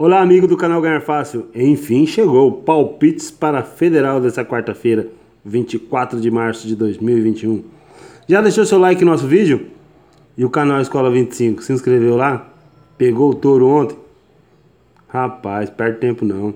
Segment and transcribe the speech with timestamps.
[0.00, 1.48] Olá, amigo do canal Ganhar Fácil.
[1.52, 2.52] Enfim chegou.
[2.52, 5.08] Palpites para a Federal dessa quarta-feira,
[5.44, 7.64] 24 de março de 2021.
[8.28, 9.66] Já deixou seu like no nosso vídeo?
[10.36, 12.48] E o canal Escola 25, se inscreveu lá?
[12.96, 13.98] Pegou o touro ontem?
[15.08, 16.54] Rapaz, perde tempo não.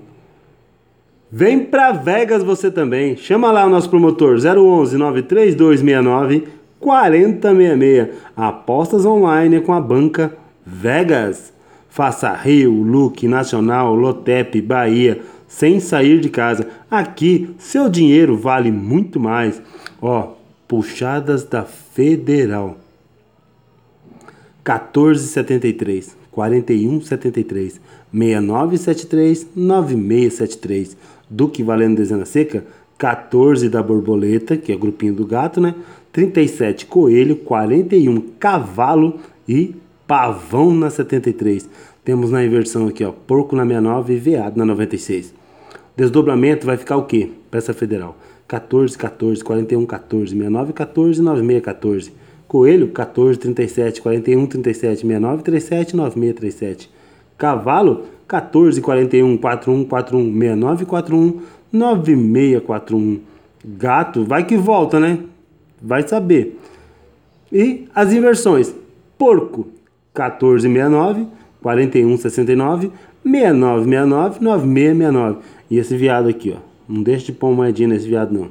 [1.29, 3.17] Vem pra Vegas você também.
[3.17, 6.47] Chama lá o nosso promotor 011 93269
[6.79, 8.07] 4066.
[8.37, 10.33] Apostas online com a banca
[10.65, 11.52] Vegas.
[11.93, 16.67] Faça Rio, Luke, Nacional, Lotep, Bahia, sem sair de casa.
[16.89, 19.61] Aqui, seu dinheiro vale muito mais.
[20.01, 20.33] Ó,
[20.67, 22.79] puxadas da Federal.
[24.67, 27.79] 1473, 4173,
[28.11, 30.97] 6973, 9673.
[31.29, 32.65] Duque valendo dezena seca,
[32.97, 35.75] 14 da borboleta, que é o grupinho do gato, né?
[36.11, 39.75] 37 coelho, 41 cavalo e
[40.13, 41.67] pavão na 73.
[42.05, 45.33] Temos na inversão aqui, ó, porco na 69 e veado na 96.
[45.97, 47.31] Desdobramento vai ficar o quê?
[47.49, 48.15] Peça federal.
[48.47, 52.13] 14, 14, 41, 14, 69, 14, 96, 14.
[52.47, 56.89] Coelho, 14, 37, 41, 37, 69, 37, 96, 37.
[57.35, 63.19] Cavalo, 14, 41, 41, 41, 69, 41, 96, 41.
[63.65, 65.17] Gato, vai que volta, né?
[65.81, 66.59] Vai saber.
[67.51, 68.75] E as inversões.
[69.17, 69.69] Porco,
[70.13, 71.27] 1469,
[71.61, 72.91] 4169,
[73.23, 75.37] 6969, 9669.
[75.69, 76.59] E esse viado aqui, ó.
[76.87, 78.49] Não deixa de pôr moedinha nesse viado, não.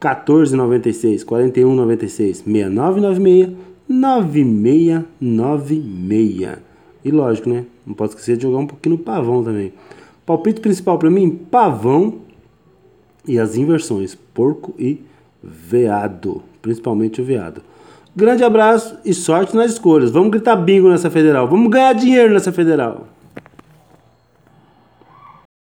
[0.00, 3.50] 1496, 4196, 6996,
[3.88, 6.58] 9696.
[7.04, 7.64] E lógico, né?
[7.86, 9.72] Não posso esquecer de jogar um pouquinho no pavão também.
[10.24, 12.18] Palpite principal para mim, pavão
[13.26, 15.02] e as inversões, porco e
[15.42, 17.62] veado, principalmente o veado.
[18.18, 20.10] Grande abraço e sorte nas escolhas.
[20.10, 21.46] Vamos gritar bingo nessa federal.
[21.46, 23.06] Vamos ganhar dinheiro nessa federal.